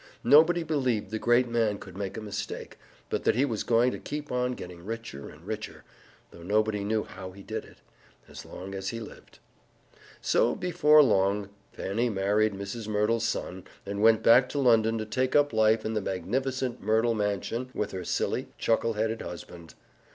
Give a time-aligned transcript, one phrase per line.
[0.23, 2.79] Nobody believed the great man could make a mistake,
[3.11, 5.83] but that he was going to keep on getting richer and richer
[6.31, 7.77] (though nobody knew how he did it)
[8.27, 9.37] as long as he lived.
[10.19, 12.87] So, before long, Fanny married Mrs.
[12.87, 17.13] Merdle's son, and went back to London to take up life in the magnificent Merdle
[17.13, 19.75] mansion with her silly, chuckle headed husband.